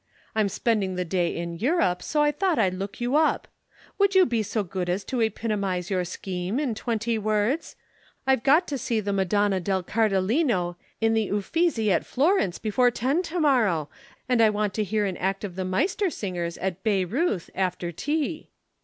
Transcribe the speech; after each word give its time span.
I'm 0.33 0.49
spending 0.49 0.95
the 0.95 1.05
day 1.05 1.35
in 1.35 1.59
Europe, 1.59 2.01
so 2.01 2.23
I 2.23 2.31
thought 2.31 2.57
I'd 2.57 2.73
look 2.73 2.99
you 2.99 3.17
up. 3.17 3.47
Would 3.99 4.15
you 4.15 4.25
be 4.25 4.41
so 4.41 4.63
good 4.63 4.89
as 4.89 5.03
to 5.03 5.19
epitomize 5.21 5.91
your 5.91 6.03
scheme 6.05 6.59
in 6.59 6.73
twenty 6.73 7.19
words? 7.19 7.75
I've 8.25 8.41
got 8.41 8.67
to 8.69 8.79
see 8.79 8.99
the 8.99 9.13
Madonna 9.13 9.59
del 9.59 9.83
Cardellino 9.83 10.75
in 11.01 11.13
the 11.13 11.29
Uffizi 11.31 11.91
at 11.91 12.03
Florence 12.03 12.57
before 12.57 12.89
ten 12.89 13.21
to 13.21 13.39
morrow, 13.39 13.91
and 14.27 14.41
I 14.41 14.49
want 14.49 14.73
to 14.73 14.83
hear 14.83 15.05
an 15.05 15.17
act 15.17 15.43
of 15.43 15.55
the 15.55 15.65
Meistersingers 15.65 16.57
at 16.59 16.83
Bayreuth 16.83 17.51
after 17.53 17.91
tea." 17.91 18.49